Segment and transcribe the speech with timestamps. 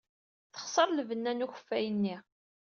[0.53, 2.17] Texṣer lbenna n ukeffay-nni.